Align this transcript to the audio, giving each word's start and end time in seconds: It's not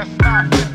It's 0.00 0.18
not 0.20 0.67